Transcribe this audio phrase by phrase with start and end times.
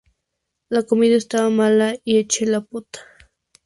[0.71, 3.01] La comida estaba mala y eché la pota